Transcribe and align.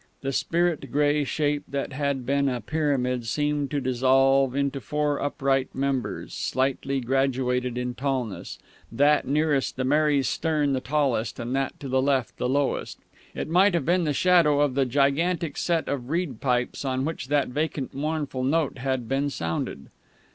The 0.21 0.33
spirit 0.33 0.91
grey 0.91 1.23
shape 1.25 1.61
that 1.67 1.93
had 1.93 2.25
been 2.25 2.49
a 2.49 2.59
pyramid 2.59 3.27
seemed 3.27 3.69
to 3.69 3.79
dissolve 3.79 4.55
into 4.55 4.81
four 4.81 5.21
upright 5.21 5.75
members, 5.75 6.33
slightly 6.33 6.99
graduated 7.01 7.77
in 7.77 7.93
tallness, 7.93 8.57
that 8.91 9.27
nearest 9.27 9.75
the 9.75 9.83
Mary's 9.83 10.27
stern 10.27 10.73
the 10.73 10.81
tallest 10.81 11.39
and 11.39 11.55
that 11.55 11.79
to 11.81 11.87
the 11.87 12.01
left 12.01 12.37
the 12.37 12.49
lowest. 12.49 12.97
It 13.35 13.47
might 13.47 13.75
have 13.75 13.85
been 13.85 14.05
the 14.05 14.11
shadow 14.13 14.61
of 14.61 14.73
the 14.73 14.87
gigantic 14.87 15.55
set 15.55 15.87
of 15.87 16.09
reed 16.09 16.41
pipes 16.41 16.83
on 16.83 17.05
which 17.05 17.27
that 17.27 17.49
vacant 17.49 17.93
mournful 17.93 18.43
note 18.43 18.79
had 18.79 19.07
been 19.07 19.29
sounded. 19.29 19.91